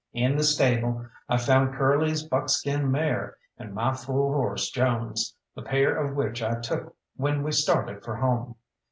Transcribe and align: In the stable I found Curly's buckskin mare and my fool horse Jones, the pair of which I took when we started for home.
In 0.13 0.35
the 0.35 0.43
stable 0.43 1.05
I 1.29 1.37
found 1.37 1.75
Curly's 1.75 2.23
buckskin 2.23 2.89
mare 2.89 3.37
and 3.59 3.71
my 3.71 3.93
fool 3.93 4.33
horse 4.33 4.71
Jones, 4.71 5.35
the 5.53 5.61
pair 5.61 5.95
of 5.95 6.15
which 6.15 6.41
I 6.41 6.59
took 6.59 6.95
when 7.17 7.43
we 7.43 7.51
started 7.51 8.03
for 8.03 8.15
home. 8.15 8.55